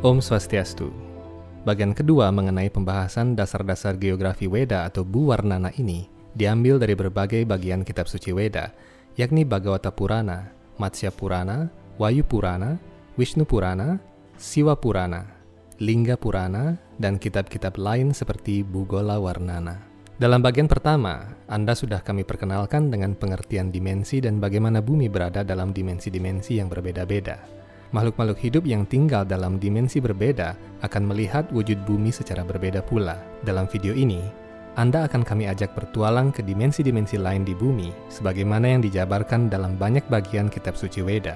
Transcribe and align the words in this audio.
Om 0.00 0.24
Swastiastu. 0.24 0.88
Bagian 1.68 1.92
kedua 1.92 2.32
mengenai 2.32 2.72
pembahasan 2.72 3.36
dasar-dasar 3.36 4.00
geografi 4.00 4.48
Weda 4.48 4.88
atau 4.88 5.04
Bu 5.04 5.28
Warnana 5.28 5.68
ini 5.76 6.08
diambil 6.32 6.80
dari 6.80 6.96
berbagai 6.96 7.44
bagian 7.44 7.84
kitab 7.84 8.08
suci 8.08 8.32
Weda, 8.32 8.72
yakni 9.20 9.44
Bhagavata 9.44 9.92
Purana, 9.92 10.56
Matsya 10.80 11.12
Purana, 11.12 11.68
Wayu 12.00 12.24
Purana, 12.24 12.80
Wisnu 13.20 13.44
Purana, 13.44 14.00
Siwa 14.40 14.72
Purana, 14.72 15.36
Lingga 15.84 16.16
Purana, 16.16 16.80
dan 16.96 17.20
kitab-kitab 17.20 17.76
lain 17.76 18.16
seperti 18.16 18.64
Bugola 18.64 19.20
Warnana. 19.20 19.84
Dalam 20.16 20.40
bagian 20.40 20.64
pertama, 20.64 21.28
Anda 21.44 21.76
sudah 21.76 22.00
kami 22.00 22.24
perkenalkan 22.24 22.88
dengan 22.88 23.12
pengertian 23.12 23.68
dimensi 23.68 24.24
dan 24.24 24.40
bagaimana 24.40 24.80
bumi 24.80 25.12
berada 25.12 25.44
dalam 25.44 25.76
dimensi-dimensi 25.76 26.56
yang 26.56 26.72
berbeda-beda. 26.72 27.59
Makhluk-makhluk 27.90 28.38
hidup 28.38 28.64
yang 28.70 28.86
tinggal 28.86 29.26
dalam 29.26 29.58
dimensi 29.58 29.98
berbeda 29.98 30.54
akan 30.86 31.10
melihat 31.10 31.50
wujud 31.50 31.82
bumi 31.82 32.14
secara 32.14 32.46
berbeda 32.46 32.86
pula. 32.86 33.18
Dalam 33.42 33.66
video 33.66 33.90
ini, 33.90 34.22
Anda 34.78 35.10
akan 35.10 35.26
kami 35.26 35.50
ajak 35.50 35.74
bertualang 35.74 36.30
ke 36.30 36.46
dimensi-dimensi 36.46 37.18
lain 37.18 37.42
di 37.42 37.50
bumi, 37.50 37.90
sebagaimana 38.06 38.78
yang 38.78 38.86
dijabarkan 38.86 39.50
dalam 39.50 39.74
banyak 39.74 40.06
bagian 40.06 40.46
kitab 40.46 40.78
suci 40.78 41.02
Weda. 41.02 41.34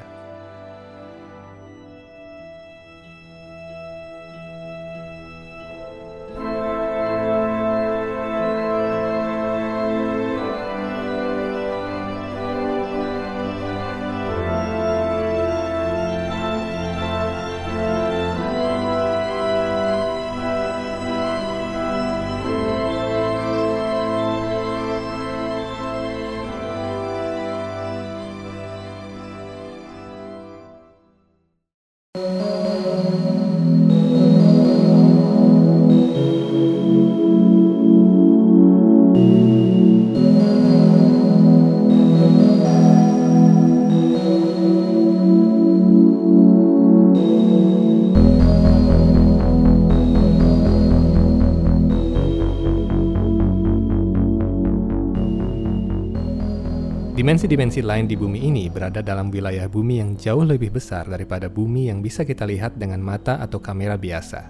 Dimensi-dimensi 57.25 57.81
lain 57.81 58.05
di 58.05 58.21
bumi 58.21 58.37
ini 58.37 58.69
berada 58.69 59.01
dalam 59.01 59.33
wilayah 59.33 59.65
bumi 59.65 59.97
yang 59.97 60.13
jauh 60.13 60.45
lebih 60.45 60.77
besar 60.77 61.09
daripada 61.09 61.49
bumi 61.49 61.89
yang 61.89 62.05
bisa 62.05 62.21
kita 62.21 62.45
lihat 62.45 62.77
dengan 62.77 63.01
mata 63.01 63.41
atau 63.41 63.57
kamera 63.65 63.97
biasa. 63.97 64.45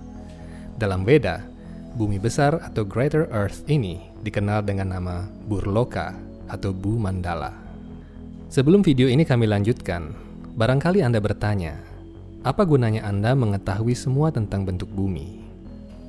Dalam 0.74 1.06
Weda, 1.06 1.46
bumi 1.94 2.18
besar 2.18 2.58
atau 2.58 2.82
Greater 2.82 3.30
Earth 3.30 3.62
ini 3.70 4.02
dikenal 4.26 4.66
dengan 4.66 4.90
nama 4.90 5.22
Burloka 5.46 6.18
atau 6.50 6.74
Bu 6.74 6.98
Mandala. 6.98 7.54
Sebelum 8.50 8.82
video 8.82 9.06
ini 9.06 9.22
kami 9.22 9.46
lanjutkan, 9.46 10.10
barangkali 10.58 10.98
Anda 10.98 11.22
bertanya, 11.22 11.78
apa 12.42 12.66
gunanya 12.66 13.06
Anda 13.06 13.38
mengetahui 13.38 13.94
semua 13.94 14.34
tentang 14.34 14.66
bentuk 14.66 14.90
bumi? 14.90 15.46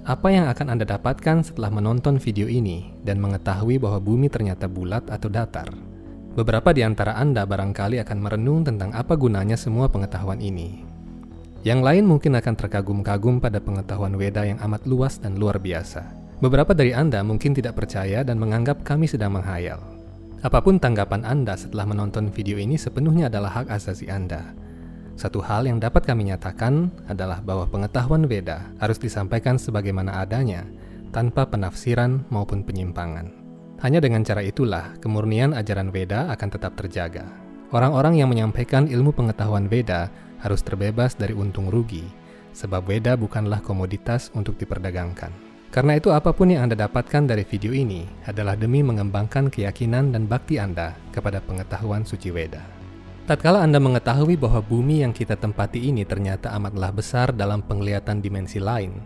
Apa 0.02 0.34
yang 0.34 0.50
akan 0.50 0.74
Anda 0.74 0.90
dapatkan 0.90 1.46
setelah 1.46 1.70
menonton 1.70 2.18
video 2.18 2.50
ini 2.50 2.90
dan 3.06 3.22
mengetahui 3.22 3.78
bahwa 3.78 4.02
bumi 4.02 4.34
ternyata 4.34 4.66
bulat 4.66 5.06
atau 5.14 5.30
datar? 5.30 5.70
Beberapa 6.36 6.76
di 6.76 6.84
antara 6.84 7.16
Anda 7.16 7.48
barangkali 7.48 7.96
akan 8.04 8.20
merenung 8.20 8.68
tentang 8.68 8.92
apa 8.92 9.16
gunanya 9.16 9.56
semua 9.56 9.88
pengetahuan 9.88 10.44
ini. 10.44 10.84
Yang 11.64 11.80
lain 11.80 12.04
mungkin 12.04 12.36
akan 12.36 12.54
terkagum-kagum 12.60 13.40
pada 13.40 13.64
pengetahuan 13.64 14.20
Weda 14.20 14.44
yang 14.44 14.60
amat 14.68 14.84
luas 14.84 15.16
dan 15.16 15.40
luar 15.40 15.64
biasa. 15.64 16.04
Beberapa 16.44 16.76
dari 16.76 16.92
Anda 16.92 17.24
mungkin 17.24 17.56
tidak 17.56 17.80
percaya 17.80 18.20
dan 18.28 18.36
menganggap 18.36 18.84
kami 18.84 19.08
sedang 19.08 19.40
menghayal. 19.40 19.80
Apa 20.44 20.60
pun 20.60 20.76
tanggapan 20.76 21.24
Anda 21.24 21.56
setelah 21.56 21.88
menonton 21.88 22.28
video 22.28 22.60
ini 22.60 22.76
sepenuhnya 22.76 23.32
adalah 23.32 23.64
hak 23.64 23.72
asasi 23.72 24.12
Anda. 24.12 24.52
Satu 25.16 25.40
hal 25.40 25.72
yang 25.72 25.80
dapat 25.80 26.04
kami 26.04 26.36
nyatakan 26.36 26.92
adalah 27.08 27.40
bahwa 27.40 27.64
pengetahuan 27.72 28.28
Weda 28.28 28.76
harus 28.84 29.00
disampaikan 29.00 29.56
sebagaimana 29.56 30.20
adanya, 30.20 30.68
tanpa 31.16 31.48
penafsiran 31.48 32.28
maupun 32.28 32.68
penyimpangan. 32.68 33.45
Hanya 33.84 34.00
dengan 34.00 34.24
cara 34.24 34.40
itulah 34.40 34.96
kemurnian 35.04 35.52
ajaran 35.52 35.92
Veda 35.92 36.32
akan 36.32 36.50
tetap 36.52 36.80
terjaga. 36.80 37.28
Orang-orang 37.76 38.22
yang 38.22 38.32
menyampaikan 38.32 38.88
ilmu 38.88 39.12
pengetahuan 39.12 39.68
Veda 39.68 40.08
harus 40.40 40.64
terbebas 40.64 41.18
dari 41.18 41.36
untung 41.36 41.68
rugi, 41.68 42.08
sebab 42.56 42.88
Veda 42.88 43.20
bukanlah 43.20 43.60
komoditas 43.60 44.32
untuk 44.32 44.56
diperdagangkan. 44.56 45.34
Karena 45.76 46.00
itu 46.00 46.08
apa 46.16 46.32
pun 46.32 46.56
yang 46.56 46.64
Anda 46.64 46.88
dapatkan 46.88 47.28
dari 47.28 47.44
video 47.44 47.76
ini 47.76 48.08
adalah 48.24 48.56
demi 48.56 48.80
mengembangkan 48.80 49.52
keyakinan 49.52 50.16
dan 50.16 50.24
bakti 50.24 50.56
Anda 50.56 50.96
kepada 51.12 51.44
pengetahuan 51.44 52.08
suci 52.08 52.32
Veda. 52.32 52.64
Tatkala 53.28 53.60
Anda 53.60 53.84
mengetahui 53.84 54.40
bahwa 54.40 54.64
bumi 54.64 55.04
yang 55.04 55.12
kita 55.12 55.36
tempati 55.36 55.84
ini 55.84 56.08
ternyata 56.08 56.56
amatlah 56.56 56.96
besar 56.96 57.36
dalam 57.36 57.60
penglihatan 57.60 58.24
dimensi 58.24 58.62
lain, 58.62 59.02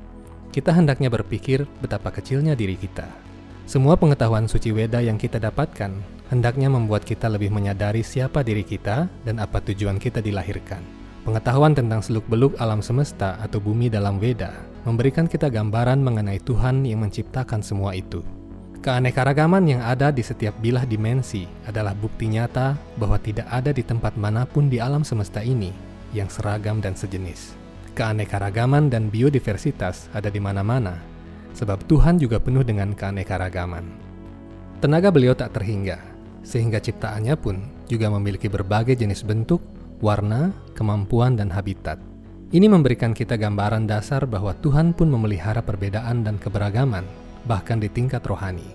kita 0.53 0.75
hendaknya 0.75 1.09
berpikir 1.09 1.66
betapa 1.81 2.13
kecilnya 2.13 2.53
diri 2.53 2.78
kita. 2.78 3.29
Semua 3.69 3.94
pengetahuan 3.94 4.50
suci 4.50 4.74
Weda 4.74 4.97
yang 4.97 5.22
kita 5.22 5.38
dapatkan 5.38 5.94
hendaknya 6.34 6.74
membuat 6.74 7.06
kita 7.06 7.30
lebih 7.30 7.53
menyadari 7.53 8.02
siapa 8.02 8.41
diri 8.41 8.66
kita 8.66 9.06
dan 9.22 9.38
apa 9.38 9.62
tujuan 9.62 10.02
kita 10.02 10.25
dilahirkan. 10.25 10.81
Pengetahuan 11.22 11.78
tentang 11.78 12.02
seluk-beluk 12.02 12.57
alam 12.57 12.81
semesta 12.81 13.38
atau 13.38 13.62
bumi 13.62 13.85
dalam 13.94 14.18
Weda 14.18 14.57
memberikan 14.90 15.30
kita 15.30 15.53
gambaran 15.53 16.02
mengenai 16.02 16.41
Tuhan 16.41 16.81
yang 16.81 17.06
menciptakan 17.06 17.62
semua 17.62 17.94
itu. 17.94 18.25
Keanekaragaman 18.81 19.62
yang 19.69 19.86
ada 19.86 20.09
di 20.09 20.25
setiap 20.25 20.57
bilah 20.57 20.90
dimensi 20.90 21.46
adalah 21.69 21.94
bukti 21.94 22.25
nyata 22.25 22.74
bahwa 22.97 23.22
tidak 23.22 23.46
ada 23.53 23.69
di 23.69 23.86
tempat 23.86 24.18
mana 24.18 24.50
pun 24.50 24.66
di 24.66 24.81
alam 24.81 25.06
semesta 25.06 25.46
ini 25.46 25.69
yang 26.18 26.25
seragam 26.25 26.81
dan 26.81 26.97
sejenis. 26.97 27.53
Keanekaragaman 27.94 28.90
dan 28.90 29.13
biodiversitas 29.13 30.09
ada 30.18 30.34
di 30.34 30.41
mana-mana, 30.41 30.97
sebab 31.54 31.86
Tuhan 31.90 32.22
juga 32.22 32.38
penuh 32.38 32.66
dengan 32.66 32.94
keanekaragaman. 32.94 33.86
Tenaga 34.80 35.12
beliau 35.12 35.36
tak 35.36 35.56
terhingga, 35.60 36.00
sehingga 36.44 36.80
ciptaannya 36.80 37.36
pun 37.36 37.60
juga 37.92 38.08
memiliki 38.08 38.48
berbagai 38.48 38.96
jenis 38.96 39.28
bentuk, 39.28 39.60
warna, 40.00 40.56
kemampuan, 40.78 41.36
dan 41.36 41.52
habitat. 41.52 42.00
Ini 42.50 42.66
memberikan 42.66 43.14
kita 43.14 43.38
gambaran 43.38 43.86
dasar 43.86 44.26
bahwa 44.26 44.58
Tuhan 44.58 44.98
pun 44.98 45.12
memelihara 45.12 45.62
perbedaan 45.62 46.26
dan 46.26 46.42
keberagaman, 46.42 47.06
bahkan 47.46 47.78
di 47.78 47.92
tingkat 47.92 48.26
rohani. 48.26 48.66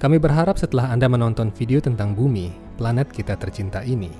Kami 0.00 0.16
berharap 0.16 0.56
setelah 0.56 0.90
Anda 0.90 1.06
menonton 1.06 1.52
video 1.52 1.78
tentang 1.78 2.16
bumi, 2.16 2.50
planet 2.80 3.12
kita 3.12 3.36
tercinta 3.36 3.84
ini, 3.84 4.10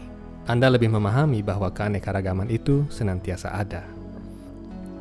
Anda 0.44 0.68
lebih 0.68 0.92
memahami 0.92 1.40
bahwa 1.40 1.72
keanekaragaman 1.72 2.52
itu 2.52 2.84
senantiasa 2.92 3.56
ada. 3.56 3.82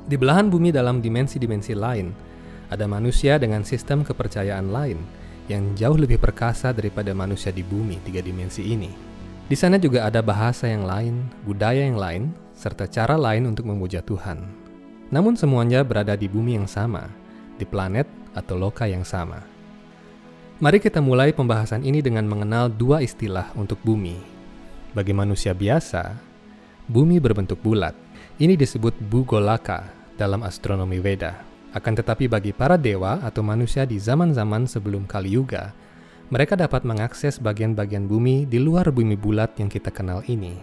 Di 0.10 0.18
belahan 0.18 0.48
bumi 0.50 0.74
dalam 0.74 1.04
dimensi-dimensi 1.04 1.76
lain, 1.78 2.10
ada 2.70 2.86
manusia 2.86 3.42
dengan 3.42 3.66
sistem 3.66 4.06
kepercayaan 4.06 4.70
lain 4.70 5.02
yang 5.50 5.74
jauh 5.74 5.98
lebih 5.98 6.22
perkasa 6.22 6.70
daripada 6.70 7.12
manusia 7.18 7.50
di 7.50 7.66
bumi 7.66 7.98
tiga 8.06 8.22
dimensi 8.22 8.62
ini. 8.62 8.94
Di 9.50 9.58
sana 9.58 9.82
juga 9.82 10.06
ada 10.06 10.22
bahasa 10.22 10.70
yang 10.70 10.86
lain, 10.86 11.26
budaya 11.42 11.82
yang 11.82 11.98
lain, 11.98 12.30
serta 12.54 12.86
cara 12.86 13.18
lain 13.18 13.50
untuk 13.50 13.66
memuja 13.66 14.06
Tuhan. 14.06 14.46
Namun 15.10 15.34
semuanya 15.34 15.82
berada 15.82 16.14
di 16.14 16.30
bumi 16.30 16.54
yang 16.54 16.70
sama, 16.70 17.10
di 17.58 17.66
planet 17.66 18.06
atau 18.38 18.54
loka 18.62 18.86
yang 18.86 19.02
sama. 19.02 19.42
Mari 20.62 20.78
kita 20.78 21.02
mulai 21.02 21.34
pembahasan 21.34 21.82
ini 21.82 22.06
dengan 22.06 22.30
mengenal 22.30 22.70
dua 22.70 23.02
istilah 23.02 23.50
untuk 23.58 23.82
bumi. 23.82 24.22
Bagi 24.94 25.18
manusia 25.18 25.58
biasa, 25.58 26.14
bumi 26.86 27.18
berbentuk 27.18 27.58
bulat. 27.58 27.98
Ini 28.38 28.54
disebut 28.54 29.02
bugolaka 29.02 29.90
dalam 30.14 30.46
astronomi 30.46 31.02
Weda. 31.02 31.42
Akan 31.70 31.94
tetapi 31.94 32.26
bagi 32.26 32.50
para 32.50 32.82
dewa 32.82 33.22
atau 33.22 33.46
manusia 33.46 33.86
di 33.86 34.02
zaman-zaman 34.02 34.66
sebelum 34.66 35.06
Kali 35.06 35.38
Yuga, 35.38 35.70
mereka 36.34 36.58
dapat 36.58 36.82
mengakses 36.82 37.38
bagian-bagian 37.38 38.10
bumi 38.10 38.50
di 38.50 38.58
luar 38.58 38.90
bumi 38.90 39.14
bulat 39.14 39.54
yang 39.62 39.70
kita 39.70 39.94
kenal 39.94 40.26
ini. 40.26 40.58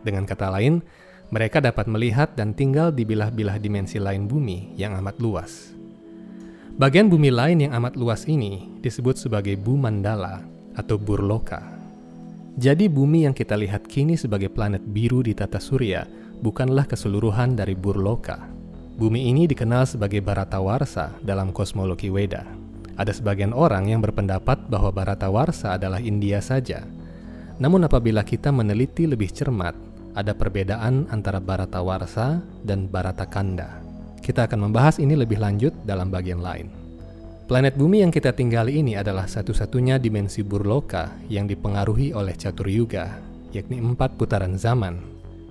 Dengan 0.00 0.24
kata 0.24 0.48
lain, 0.48 0.80
mereka 1.28 1.60
dapat 1.60 1.88
melihat 1.88 2.32
dan 2.36 2.56
tinggal 2.56 2.88
di 2.88 3.04
bilah-bilah 3.04 3.60
dimensi 3.60 4.00
lain 4.00 4.24
bumi 4.24 4.76
yang 4.80 4.96
amat 4.96 5.16
luas. 5.20 5.76
Bagian 6.80 7.12
bumi 7.12 7.28
lain 7.28 7.60
yang 7.68 7.72
amat 7.76 8.00
luas 8.00 8.24
ini 8.24 8.80
disebut 8.80 9.20
sebagai 9.20 9.60
Bumandala 9.60 10.40
atau 10.72 10.96
Burloka. 10.96 11.60
Jadi 12.56 12.88
bumi 12.88 13.28
yang 13.28 13.36
kita 13.36 13.54
lihat 13.56 13.84
kini 13.84 14.16
sebagai 14.16 14.48
planet 14.48 14.80
biru 14.84 15.20
di 15.20 15.36
tata 15.36 15.60
surya 15.60 16.08
bukanlah 16.40 16.88
keseluruhan 16.88 17.52
dari 17.52 17.76
Burloka, 17.76 18.59
Bumi 19.00 19.32
ini 19.32 19.48
dikenal 19.48 19.88
sebagai 19.88 20.20
Baratawarsa 20.20 21.16
dalam 21.24 21.56
kosmologi 21.56 22.12
Weda. 22.12 22.44
Ada 23.00 23.16
sebagian 23.16 23.56
orang 23.56 23.88
yang 23.88 24.04
berpendapat 24.04 24.68
bahwa 24.68 24.92
Baratawarsa 24.92 25.80
adalah 25.80 26.04
India 26.04 26.44
saja. 26.44 26.84
Namun 27.56 27.88
apabila 27.88 28.20
kita 28.20 28.52
meneliti 28.52 29.08
lebih 29.08 29.32
cermat, 29.32 29.72
ada 30.12 30.36
perbedaan 30.36 31.08
antara 31.08 31.40
Baratawarsa 31.40 32.44
dan 32.60 32.92
Baratakanda. 32.92 33.80
Kita 34.20 34.44
akan 34.44 34.68
membahas 34.68 35.00
ini 35.00 35.16
lebih 35.16 35.40
lanjut 35.40 35.72
dalam 35.88 36.12
bagian 36.12 36.44
lain. 36.44 36.68
Planet 37.48 37.80
bumi 37.80 38.04
yang 38.04 38.12
kita 38.12 38.36
tinggali 38.36 38.84
ini 38.84 39.00
adalah 39.00 39.24
satu-satunya 39.24 39.96
dimensi 39.96 40.44
burloka 40.44 41.08
yang 41.32 41.48
dipengaruhi 41.48 42.12
oleh 42.12 42.36
catur 42.36 42.68
yuga, 42.68 43.16
yakni 43.48 43.80
empat 43.80 44.20
putaran 44.20 44.60
zaman, 44.60 45.00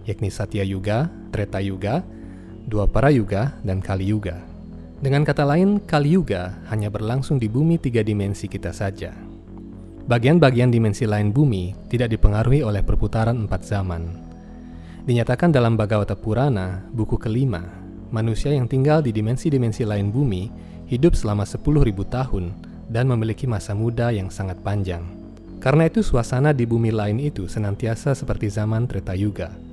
yakni 0.05 0.29
Satya 0.29 0.61
Yuga, 0.61 1.09
Treta 1.33 1.57
Yuga, 1.65 2.05
Dua 2.67 2.89
Para 2.89 3.13
Yuga, 3.13 3.55
dan 3.63 3.79
Kali 3.79 4.11
Yuga. 4.11 4.41
Dengan 4.99 5.23
kata 5.23 5.47
lain, 5.47 5.79
Kali 5.79 6.19
Yuga 6.19 6.59
hanya 6.67 6.91
berlangsung 6.91 7.39
di 7.39 7.47
bumi 7.47 7.79
tiga 7.79 8.03
dimensi 8.03 8.51
kita 8.51 8.75
saja. 8.75 9.15
Bagian-bagian 10.09 10.73
dimensi 10.73 11.05
lain 11.05 11.29
bumi 11.29 11.71
tidak 11.87 12.11
dipengaruhi 12.11 12.65
oleh 12.65 12.81
perputaran 12.81 13.37
empat 13.45 13.61
zaman. 13.63 14.09
Dinyatakan 15.05 15.53
dalam 15.53 15.77
Bhagavata 15.77 16.17
Purana, 16.17 16.83
buku 16.91 17.15
kelima, 17.15 17.63
manusia 18.09 18.51
yang 18.51 18.65
tinggal 18.65 19.05
di 19.05 19.13
dimensi-dimensi 19.13 19.85
lain 19.85 20.09
bumi 20.09 20.49
hidup 20.89 21.13
selama 21.13 21.45
10.000 21.45 21.61
tahun 22.09 22.45
dan 22.89 23.05
memiliki 23.05 23.45
masa 23.45 23.77
muda 23.77 24.09
yang 24.09 24.33
sangat 24.33 24.57
panjang. 24.65 25.05
Karena 25.61 25.85
itu 25.85 26.01
suasana 26.01 26.51
di 26.57 26.65
bumi 26.65 26.89
lain 26.89 27.21
itu 27.21 27.45
senantiasa 27.45 28.17
seperti 28.17 28.49
zaman 28.49 28.89
Treta 28.89 29.13
Yuga. 29.13 29.68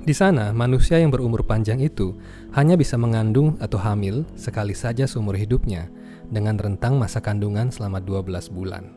Di 0.00 0.16
sana, 0.16 0.48
manusia 0.56 0.96
yang 0.96 1.12
berumur 1.12 1.44
panjang 1.44 1.76
itu 1.84 2.16
hanya 2.56 2.72
bisa 2.72 2.96
mengandung 2.96 3.60
atau 3.60 3.76
hamil 3.76 4.24
sekali 4.32 4.72
saja 4.72 5.04
seumur 5.04 5.36
hidupnya 5.36 5.92
dengan 6.32 6.56
rentang 6.56 6.96
masa 6.96 7.20
kandungan 7.20 7.68
selama 7.68 8.00
12 8.00 8.48
bulan. 8.48 8.96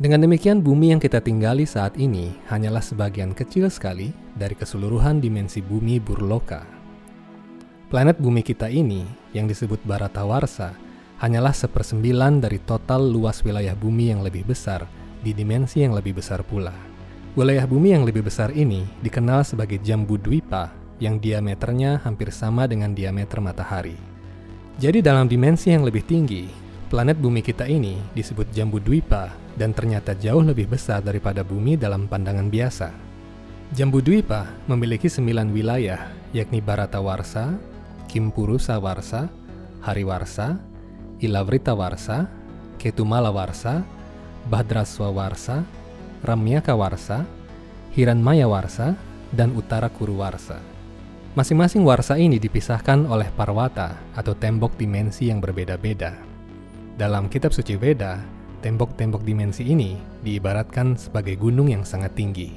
Dengan 0.00 0.26
demikian, 0.26 0.58
bumi 0.64 0.90
yang 0.90 0.98
kita 0.98 1.22
tinggali 1.22 1.68
saat 1.68 1.94
ini 2.00 2.34
hanyalah 2.50 2.82
sebagian 2.82 3.30
kecil 3.30 3.70
sekali 3.70 4.10
dari 4.34 4.58
keseluruhan 4.58 5.22
dimensi 5.22 5.62
bumi 5.62 6.02
Burloka. 6.02 6.66
Planet 7.86 8.18
bumi 8.18 8.42
kita 8.42 8.66
ini, 8.72 9.06
yang 9.36 9.46
disebut 9.46 9.78
Baratawarsa, 9.86 10.74
hanyalah 11.20 11.54
sepersembilan 11.54 12.42
dari 12.42 12.58
total 12.64 13.06
luas 13.06 13.44
wilayah 13.46 13.76
bumi 13.76 14.10
yang 14.10 14.24
lebih 14.24 14.48
besar 14.48 14.88
di 15.20 15.30
dimensi 15.36 15.84
yang 15.84 15.92
lebih 15.92 16.16
besar 16.16 16.42
pula. 16.42 16.72
Wilayah 17.38 17.62
bumi 17.62 17.94
yang 17.94 18.02
lebih 18.02 18.26
besar 18.26 18.50
ini 18.50 18.82
dikenal 19.06 19.46
sebagai 19.46 19.78
Jambu 19.78 20.18
Dwipa 20.18 20.74
yang 20.98 21.22
diameternya 21.22 22.02
hampir 22.02 22.34
sama 22.34 22.66
dengan 22.66 22.90
diameter 22.90 23.38
matahari. 23.38 23.94
Jadi 24.82 24.98
dalam 24.98 25.30
dimensi 25.30 25.70
yang 25.70 25.86
lebih 25.86 26.02
tinggi, 26.02 26.50
planet 26.90 27.22
bumi 27.22 27.38
kita 27.38 27.70
ini 27.70 28.02
disebut 28.18 28.50
Jambu 28.50 28.82
Dwipa 28.82 29.30
dan 29.54 29.70
ternyata 29.70 30.18
jauh 30.18 30.42
lebih 30.42 30.74
besar 30.74 31.06
daripada 31.06 31.46
bumi 31.46 31.78
dalam 31.78 32.10
pandangan 32.10 32.50
biasa. 32.50 32.90
Jambu 33.78 34.02
Dwipa 34.02 34.50
memiliki 34.66 35.06
sembilan 35.06 35.54
wilayah, 35.54 36.10
yakni 36.34 36.58
Baratawarsa, 36.58 37.54
Kimpurusa 38.10 38.74
Warsa, 38.82 39.30
Hariwarsa, 39.86 40.58
Ilavrita 41.22 41.78
Warsa, 41.78 42.26
Ketumala 42.74 43.30
Warsa, 43.30 43.86
Badraswa 44.50 45.14
Warsa, 45.14 45.62
Ramyaka 46.20 46.76
Warsa, 46.76 47.24
Hiranmaya 47.96 48.44
Warsa, 48.44 48.92
dan 49.32 49.56
Utara 49.56 49.88
Kuru 49.88 50.20
Warsa. 50.20 50.60
Masing-masing 51.32 51.80
warsa 51.80 52.20
ini 52.20 52.36
dipisahkan 52.36 53.08
oleh 53.08 53.32
parwata 53.32 53.96
atau 54.12 54.36
tembok 54.36 54.76
dimensi 54.76 55.32
yang 55.32 55.40
berbeda-beda. 55.40 56.18
Dalam 56.98 57.32
kitab 57.32 57.56
suci 57.56 57.80
Veda, 57.80 58.20
tembok-tembok 58.60 59.24
dimensi 59.24 59.64
ini 59.64 59.96
diibaratkan 60.20 61.00
sebagai 61.00 61.40
gunung 61.40 61.72
yang 61.72 61.88
sangat 61.88 62.12
tinggi. 62.12 62.52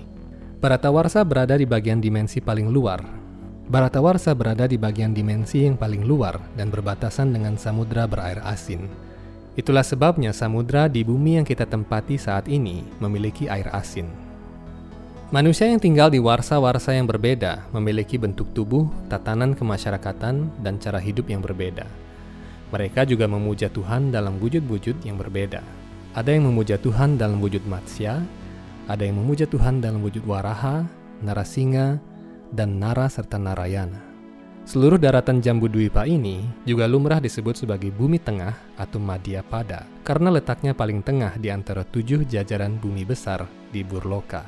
Baratawarsa 0.60 1.24
berada 1.24 1.56
di 1.56 1.64
bagian 1.64 2.04
dimensi 2.04 2.44
paling 2.44 2.68
luar. 2.68 3.00
Baratawarsa 3.64 4.36
berada 4.36 4.68
di 4.68 4.76
bagian 4.76 5.16
dimensi 5.16 5.64
yang 5.64 5.80
paling 5.80 6.04
luar 6.04 6.36
dan 6.60 6.68
berbatasan 6.68 7.32
dengan 7.32 7.56
samudra 7.56 8.12
berair 8.12 8.44
asin. 8.44 8.92
Itulah 9.54 9.86
sebabnya 9.86 10.34
samudra 10.34 10.90
di 10.90 11.06
bumi 11.06 11.38
yang 11.38 11.46
kita 11.46 11.70
tempati 11.70 12.18
saat 12.18 12.50
ini 12.50 12.82
memiliki 12.98 13.46
air 13.46 13.70
asin. 13.70 14.10
Manusia 15.34 15.66
yang 15.66 15.82
tinggal 15.82 16.14
di 16.14 16.22
warsa-warsa 16.22 16.94
yang 16.94 17.10
berbeda 17.10 17.66
memiliki 17.74 18.22
bentuk 18.22 18.54
tubuh, 18.54 18.86
tatanan 19.10 19.58
kemasyarakatan, 19.58 20.50
dan 20.62 20.78
cara 20.78 21.02
hidup 21.02 21.26
yang 21.26 21.42
berbeda. 21.42 21.90
Mereka 22.70 23.06
juga 23.10 23.26
memuja 23.26 23.70
Tuhan 23.70 24.14
dalam 24.14 24.38
wujud-wujud 24.38 25.02
yang 25.06 25.18
berbeda. 25.18 25.62
Ada 26.14 26.38
yang 26.38 26.54
memuja 26.54 26.78
Tuhan 26.78 27.18
dalam 27.18 27.42
wujud 27.42 27.66
matsya, 27.66 28.22
ada 28.86 29.02
yang 29.02 29.18
memuja 29.22 29.50
Tuhan 29.50 29.82
dalam 29.82 30.06
wujud 30.06 30.22
waraha, 30.26 30.86
narasinga, 31.26 31.98
dan 32.54 32.78
nara 32.78 33.10
serta 33.10 33.42
narayana. 33.42 34.13
Seluruh 34.64 34.96
daratan 34.96 35.44
Jambu 35.44 35.68
Dwipa 35.68 36.08
ini 36.08 36.48
juga 36.64 36.88
lumrah 36.88 37.20
disebut 37.20 37.60
sebagai 37.60 37.92
bumi 37.92 38.16
tengah 38.16 38.56
atau 38.80 38.96
Madhya 38.96 39.44
Pada 39.44 39.84
karena 40.08 40.32
letaknya 40.32 40.72
paling 40.72 41.04
tengah 41.04 41.36
di 41.36 41.52
antara 41.52 41.84
tujuh 41.84 42.24
jajaran 42.24 42.80
bumi 42.80 43.04
besar 43.04 43.44
di 43.76 43.84
Burloka. 43.84 44.48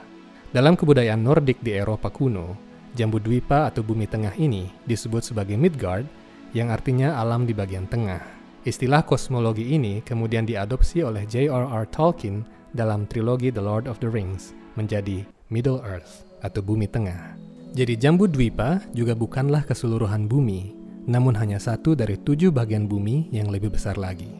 Dalam 0.55 0.79
kebudayaan 0.79 1.19
Nordik 1.19 1.59
di 1.59 1.75
Eropa 1.75 2.07
kuno, 2.07 2.55
Jambu 2.95 3.19
Dwipa 3.19 3.67
atau 3.67 3.83
bumi 3.83 4.07
tengah 4.07 4.31
ini 4.39 4.71
disebut 4.87 5.19
sebagai 5.19 5.59
Midgard 5.59 6.07
yang 6.55 6.71
artinya 6.71 7.19
alam 7.19 7.43
di 7.43 7.51
bagian 7.51 7.83
tengah. 7.83 8.23
Istilah 8.63 9.03
kosmologi 9.03 9.75
ini 9.75 9.99
kemudian 9.99 10.47
diadopsi 10.47 11.03
oleh 11.03 11.27
J.R.R. 11.27 11.91
Tolkien 11.91 12.47
dalam 12.71 13.03
trilogi 13.03 13.51
The 13.51 13.59
Lord 13.59 13.91
of 13.91 13.99
the 13.99 14.07
Rings 14.07 14.55
menjadi 14.79 15.27
Middle 15.51 15.83
Earth 15.83 16.23
atau 16.39 16.63
bumi 16.63 16.87
tengah. 16.87 17.35
Jadi 17.75 17.99
Jambu 17.99 18.31
Dwipa 18.31 18.79
juga 18.95 19.11
bukanlah 19.19 19.67
keseluruhan 19.67 20.31
bumi, 20.31 20.71
namun 21.11 21.35
hanya 21.35 21.59
satu 21.59 21.91
dari 21.91 22.15
tujuh 22.15 22.47
bagian 22.47 22.87
bumi 22.87 23.27
yang 23.35 23.51
lebih 23.51 23.75
besar 23.75 23.99
lagi. 23.99 24.31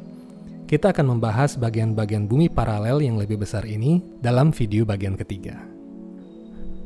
Kita 0.64 0.96
akan 0.96 1.20
membahas 1.20 1.60
bagian-bagian 1.60 2.32
bumi 2.32 2.48
paralel 2.48 3.04
yang 3.04 3.20
lebih 3.20 3.44
besar 3.44 3.68
ini 3.68 4.00
dalam 4.24 4.56
video 4.56 4.88
bagian 4.88 5.20
ketiga. 5.20 5.60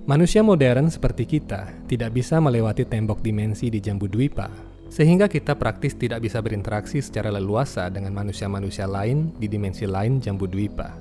Manusia 0.09 0.41
modern 0.41 0.89
seperti 0.89 1.29
kita 1.29 1.69
tidak 1.85 2.17
bisa 2.17 2.41
melewati 2.41 2.81
tembok 2.81 3.21
dimensi 3.21 3.69
di 3.69 3.77
Jambu 3.77 4.09
Dwipa, 4.09 4.49
sehingga 4.89 5.29
kita 5.29 5.53
praktis 5.53 5.93
tidak 5.93 6.25
bisa 6.25 6.41
berinteraksi 6.41 6.97
secara 6.97 7.29
leluasa 7.29 7.93
dengan 7.93 8.17
manusia-manusia 8.17 8.89
lain 8.89 9.37
di 9.37 9.45
dimensi 9.45 9.85
lain 9.85 10.17
Jambu 10.17 10.49
Dwipa. 10.49 10.97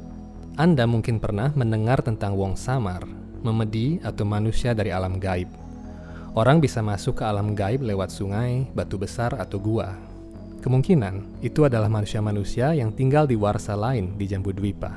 Anda 0.61 0.85
mungkin 0.85 1.17
pernah 1.17 1.57
mendengar 1.57 2.05
tentang 2.05 2.37
Wong 2.37 2.53
Samar, 2.53 3.09
memedi, 3.43 4.03
atau 4.03 4.23
manusia 4.27 4.75
dari 4.75 4.91
alam 4.91 5.17
gaib. 5.17 5.49
Orang 6.39 6.63
bisa 6.63 6.79
masuk 6.85 7.19
ke 7.19 7.25
alam 7.27 7.57
gaib 7.57 7.83
lewat 7.83 8.15
sungai, 8.15 8.71
batu 8.77 8.95
besar, 8.95 9.35
atau 9.35 9.59
gua. 9.59 9.97
Kemungkinan 10.59 11.43
itu 11.43 11.63
adalah 11.67 11.87
manusia-manusia 11.87 12.75
yang 12.75 12.91
tinggal 12.91 13.31
di 13.31 13.39
warsa 13.39 13.79
lain 13.79 14.19
di 14.19 14.27
Jambu 14.27 14.51
Dwipa. 14.51 14.91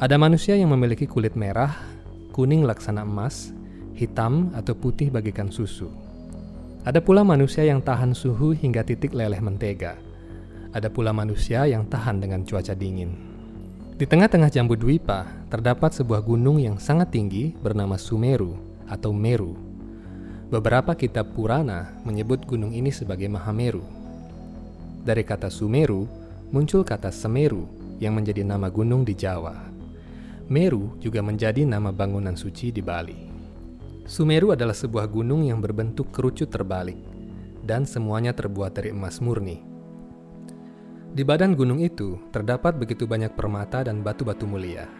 Ada 0.00 0.16
manusia 0.16 0.56
yang 0.56 0.72
memiliki 0.72 1.04
kulit 1.04 1.36
merah, 1.36 1.72
kuning 2.32 2.64
laksana 2.64 3.04
emas, 3.04 3.52
hitam 3.94 4.50
atau 4.56 4.74
putih 4.74 5.08
bagikan 5.12 5.52
susu. 5.52 5.92
Ada 6.84 7.00
pula 7.00 7.24
manusia 7.24 7.64
yang 7.64 7.80
tahan 7.80 8.12
suhu 8.12 8.52
hingga 8.52 8.84
titik 8.84 9.16
leleh 9.16 9.40
mentega. 9.40 9.96
Ada 10.74 10.92
pula 10.92 11.16
manusia 11.16 11.64
yang 11.64 11.88
tahan 11.88 12.20
dengan 12.20 12.44
cuaca 12.44 12.76
dingin. 12.76 13.33
Di 13.94 14.10
tengah-tengah 14.10 14.50
Jambu 14.50 14.74
Dwipa 14.74 15.22
terdapat 15.46 15.94
sebuah 15.94 16.18
gunung 16.26 16.58
yang 16.58 16.82
sangat 16.82 17.14
tinggi 17.14 17.54
bernama 17.54 17.94
Sumeru 17.94 18.58
atau 18.90 19.14
Meru. 19.14 19.54
Beberapa 20.50 20.98
kitab 20.98 21.30
Purana 21.30 21.94
menyebut 22.02 22.42
gunung 22.42 22.74
ini 22.74 22.90
sebagai 22.90 23.30
Mahameru. 23.30 23.86
Dari 25.06 25.22
kata 25.22 25.46
Sumeru 25.46 26.10
muncul 26.50 26.82
kata 26.82 27.14
Semeru 27.14 27.70
yang 28.02 28.18
menjadi 28.18 28.42
nama 28.42 28.66
gunung 28.66 29.06
di 29.06 29.14
Jawa. 29.14 29.62
Meru 30.50 30.98
juga 30.98 31.22
menjadi 31.22 31.62
nama 31.62 31.94
bangunan 31.94 32.34
suci 32.34 32.74
di 32.74 32.82
Bali. 32.82 33.30
Sumeru 34.10 34.50
adalah 34.50 34.74
sebuah 34.74 35.06
gunung 35.06 35.46
yang 35.46 35.62
berbentuk 35.62 36.10
kerucut 36.10 36.50
terbalik 36.50 36.98
dan 37.62 37.86
semuanya 37.86 38.34
terbuat 38.34 38.74
dari 38.74 38.90
emas 38.90 39.22
murni 39.22 39.73
di 41.14 41.22
badan 41.22 41.54
gunung 41.54 41.78
itu 41.78 42.18
terdapat 42.34 42.74
begitu 42.74 43.06
banyak 43.06 43.38
permata 43.38 43.86
dan 43.86 44.02
batu-batu 44.02 44.50
mulia. 44.50 44.90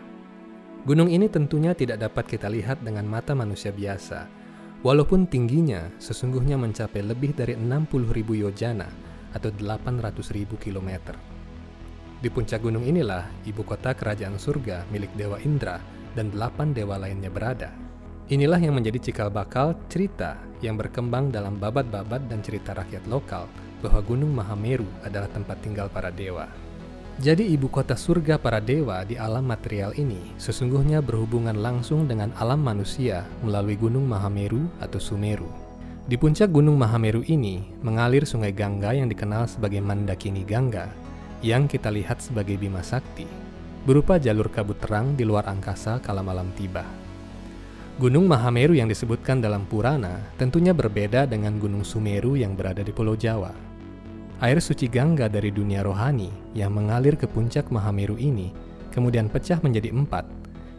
Gunung 0.87 1.11
ini 1.11 1.27
tentunya 1.27 1.75
tidak 1.75 2.07
dapat 2.07 2.31
kita 2.31 2.47
lihat 2.47 2.87
dengan 2.87 3.03
mata 3.03 3.35
manusia 3.35 3.75
biasa, 3.75 4.31
walaupun 4.87 5.27
tingginya 5.27 5.91
sesungguhnya 5.99 6.55
mencapai 6.55 7.03
lebih 7.03 7.35
dari 7.35 7.59
60.000 7.59 8.15
yojana 8.47 8.87
atau 9.35 9.51
800.000 9.51 10.55
km. 10.55 11.19
Di 12.23 12.31
puncak 12.31 12.63
gunung 12.63 12.87
inilah 12.87 13.27
ibu 13.43 13.67
kota 13.67 13.91
kerajaan 13.99 14.39
surga 14.39 14.87
milik 14.95 15.11
Dewa 15.19 15.43
Indra 15.43 15.83
dan 16.15 16.31
delapan 16.31 16.71
dewa 16.71 16.95
lainnya 16.95 17.27
berada. 17.27 17.75
Inilah 18.31 18.63
yang 18.63 18.79
menjadi 18.79 19.11
cikal 19.11 19.35
bakal 19.35 19.75
cerita 19.91 20.39
yang 20.63 20.79
berkembang 20.79 21.35
dalam 21.35 21.59
babat-babat 21.59 22.31
dan 22.31 22.39
cerita 22.41 22.71
rakyat 22.71 23.03
lokal 23.11 23.51
bahwa 23.85 24.01
Gunung 24.01 24.33
Mahameru 24.33 24.89
adalah 25.05 25.29
tempat 25.29 25.61
tinggal 25.61 25.93
para 25.93 26.09
dewa. 26.09 26.49
Jadi 27.21 27.53
ibu 27.53 27.71
kota 27.71 27.95
surga 27.95 28.41
para 28.41 28.59
dewa 28.59 29.05
di 29.07 29.15
alam 29.15 29.47
material 29.47 29.95
ini 29.95 30.35
sesungguhnya 30.35 30.99
berhubungan 30.99 31.55
langsung 31.55 32.11
dengan 32.11 32.33
alam 32.41 32.59
manusia 32.59 33.23
melalui 33.45 33.77
Gunung 33.79 34.09
Mahameru 34.09 34.67
atau 34.83 34.99
Sumeru. 34.99 35.47
Di 36.11 36.19
puncak 36.19 36.51
Gunung 36.51 36.75
Mahameru 36.75 37.23
ini 37.29 37.71
mengalir 37.87 38.27
sungai 38.27 38.51
Gangga 38.51 38.99
yang 38.99 39.07
dikenal 39.07 39.47
sebagai 39.47 39.79
Mandakini 39.79 40.43
Gangga, 40.43 40.91
yang 41.39 41.71
kita 41.71 41.89
lihat 41.95 42.19
sebagai 42.19 42.59
Bima 42.59 42.83
Sakti, 42.83 43.25
berupa 43.87 44.19
jalur 44.19 44.51
kabut 44.51 44.83
terang 44.83 45.15
di 45.15 45.23
luar 45.23 45.47
angkasa 45.47 46.03
kala 46.03 46.21
malam 46.21 46.51
tiba. 46.59 46.83
Gunung 47.95 48.27
Mahameru 48.27 48.75
yang 48.75 48.91
disebutkan 48.91 49.39
dalam 49.39 49.71
Purana 49.71 50.19
tentunya 50.35 50.75
berbeda 50.75 51.31
dengan 51.31 51.63
Gunung 51.63 51.87
Sumeru 51.87 52.35
yang 52.35 52.59
berada 52.59 52.83
di 52.83 52.91
Pulau 52.91 53.15
Jawa. 53.15 53.64
Air 54.45 54.61
suci 54.61 54.93
Gangga 54.93 55.25
dari 55.25 55.49
dunia 55.49 55.81
rohani 55.81 56.29
yang 56.53 56.77
mengalir 56.77 57.17
ke 57.17 57.25
puncak 57.25 57.73
Mahameru 57.73 58.21
ini 58.21 58.53
kemudian 58.93 59.33
pecah 59.33 59.57
menjadi 59.65 59.89
empat, 59.89 60.29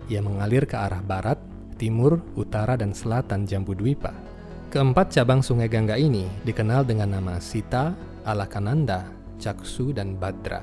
yang 0.06 0.30
mengalir 0.30 0.70
ke 0.70 0.78
arah 0.78 1.02
barat, 1.02 1.42
timur, 1.82 2.22
utara, 2.38 2.78
dan 2.78 2.94
selatan 2.94 3.50
Jambudwipa. 3.50 4.14
Keempat 4.70 5.10
cabang 5.18 5.42
sungai 5.42 5.66
Gangga 5.66 5.98
ini 5.98 6.30
dikenal 6.46 6.86
dengan 6.86 7.18
nama 7.18 7.42
Sita, 7.42 7.98
Alakananda, 8.22 9.10
Caksu, 9.42 9.98
dan 9.98 10.14
Badra. 10.14 10.62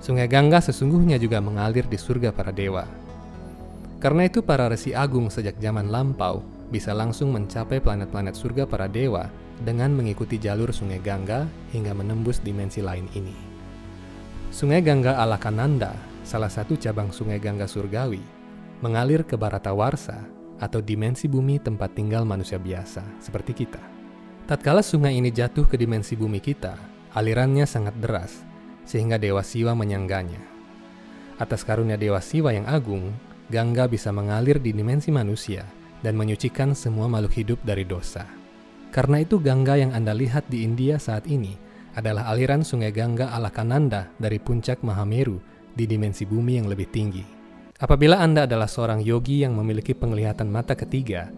Sungai 0.00 0.24
Gangga 0.24 0.64
sesungguhnya 0.64 1.20
juga 1.20 1.44
mengalir 1.44 1.84
di 1.84 2.00
surga 2.00 2.32
para 2.32 2.48
dewa, 2.48 2.88
karena 4.00 4.24
itu 4.24 4.40
para 4.40 4.72
resi 4.72 4.96
agung 4.96 5.28
sejak 5.28 5.60
zaman 5.60 5.92
lampau 5.92 6.40
bisa 6.72 6.96
langsung 6.96 7.28
mencapai 7.28 7.76
planet-planet 7.76 8.32
surga 8.32 8.64
para 8.64 8.88
dewa 8.88 9.28
dengan 9.62 9.94
mengikuti 9.94 10.38
jalur 10.38 10.70
sungai 10.70 11.02
Gangga 11.02 11.46
hingga 11.74 11.92
menembus 11.94 12.38
dimensi 12.42 12.82
lain 12.82 13.06
ini. 13.14 13.34
Sungai 14.48 14.80
Gangga 14.80 15.20
ala 15.20 15.36
Kananda, 15.36 15.92
salah 16.24 16.48
satu 16.48 16.78
cabang 16.78 17.12
sungai 17.12 17.36
Gangga 17.42 17.68
surgawi, 17.68 18.22
mengalir 18.80 19.26
ke 19.26 19.34
Baratawarsa 19.34 20.24
atau 20.58 20.82
dimensi 20.82 21.30
bumi 21.30 21.62
tempat 21.62 21.94
tinggal 21.94 22.26
manusia 22.26 22.58
biasa 22.58 23.02
seperti 23.22 23.54
kita. 23.54 23.82
Tatkala 24.48 24.80
sungai 24.80 25.14
ini 25.14 25.28
jatuh 25.28 25.68
ke 25.68 25.76
dimensi 25.76 26.16
bumi 26.16 26.40
kita, 26.40 26.74
alirannya 27.12 27.68
sangat 27.68 27.94
deras 28.00 28.42
sehingga 28.88 29.20
Dewa 29.20 29.44
Siwa 29.44 29.76
menyangganya. 29.76 30.40
Atas 31.36 31.60
karunia 31.60 32.00
Dewa 32.00 32.24
Siwa 32.24 32.56
yang 32.56 32.64
agung, 32.64 33.12
Gangga 33.52 33.84
bisa 33.88 34.08
mengalir 34.12 34.56
di 34.60 34.72
dimensi 34.72 35.12
manusia 35.12 35.64
dan 36.00 36.16
menyucikan 36.16 36.72
semua 36.72 37.08
makhluk 37.08 37.36
hidup 37.36 37.58
dari 37.64 37.84
dosa. 37.84 38.37
Karena 38.88 39.20
itu 39.20 39.36
Gangga 39.38 39.76
yang 39.76 39.92
Anda 39.92 40.16
lihat 40.16 40.48
di 40.48 40.64
India 40.64 40.96
saat 40.96 41.28
ini 41.28 41.54
adalah 41.92 42.30
aliran 42.32 42.64
sungai 42.64 42.92
Gangga 42.94 43.30
ala 43.32 43.52
Kananda 43.52 44.08
dari 44.16 44.40
puncak 44.40 44.80
Mahameru 44.80 45.38
di 45.76 45.84
dimensi 45.84 46.24
bumi 46.24 46.56
yang 46.56 46.66
lebih 46.66 46.88
tinggi. 46.88 47.24
Apabila 47.78 48.18
Anda 48.18 48.48
adalah 48.48 48.66
seorang 48.66 49.04
yogi 49.04 49.46
yang 49.46 49.54
memiliki 49.54 49.94
penglihatan 49.94 50.50
mata 50.50 50.74
ketiga, 50.74 51.30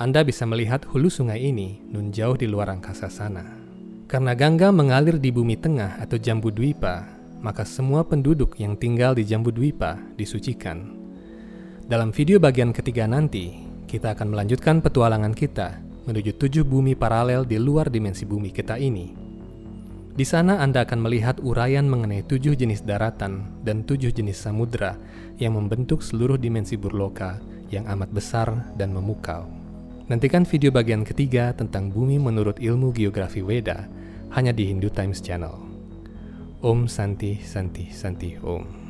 Anda 0.00 0.24
bisa 0.24 0.48
melihat 0.48 0.88
hulu 0.88 1.12
sungai 1.12 1.42
ini 1.42 1.82
nun 1.92 2.14
jauh 2.14 2.38
di 2.38 2.48
luar 2.48 2.72
angkasa 2.72 3.12
sana. 3.12 3.44
Karena 4.08 4.32
Gangga 4.32 4.72
mengalir 4.72 5.20
di 5.20 5.28
bumi 5.28 5.60
tengah 5.60 6.00
atau 6.00 6.16
Jambu 6.16 6.48
Dwipa, 6.48 7.04
maka 7.44 7.66
semua 7.66 8.06
penduduk 8.06 8.56
yang 8.56 8.78
tinggal 8.78 9.12
di 9.12 9.26
Jambu 9.26 9.52
Dwipa 9.52 10.00
disucikan 10.16 11.02
dalam 11.92 12.08
video 12.08 12.40
bagian 12.40 12.72
ketiga 12.72 13.04
nanti, 13.04 13.52
kita 13.84 14.16
akan 14.16 14.32
melanjutkan 14.32 14.80
petualangan 14.80 15.36
kita 15.36 15.76
menuju 16.04 16.34
tujuh 16.38 16.64
bumi 16.66 16.98
paralel 16.98 17.46
di 17.46 17.58
luar 17.58 17.88
dimensi 17.88 18.26
bumi 18.26 18.50
kita 18.50 18.78
ini. 18.78 19.14
Di 20.12 20.28
sana 20.28 20.60
Anda 20.60 20.84
akan 20.84 21.00
melihat 21.00 21.40
uraian 21.40 21.88
mengenai 21.88 22.20
tujuh 22.28 22.52
jenis 22.52 22.84
daratan 22.84 23.48
dan 23.64 23.80
tujuh 23.88 24.12
jenis 24.12 24.36
samudra 24.36 25.00
yang 25.40 25.56
membentuk 25.56 26.04
seluruh 26.04 26.36
dimensi 26.36 26.76
burloka 26.76 27.40
yang 27.72 27.88
amat 27.88 28.12
besar 28.12 28.52
dan 28.76 28.92
memukau. 28.92 29.48
Nantikan 30.12 30.44
video 30.44 30.68
bagian 30.68 31.08
ketiga 31.08 31.56
tentang 31.56 31.88
bumi 31.88 32.20
menurut 32.20 32.60
ilmu 32.60 32.92
geografi 32.92 33.40
Weda 33.40 33.88
hanya 34.36 34.52
di 34.52 34.68
Hindu 34.68 34.92
Times 34.92 35.24
Channel. 35.24 35.56
Om 36.60 36.84
Santi 36.84 37.40
Santi 37.40 37.88
Santi 37.88 38.36
Om. 38.36 38.81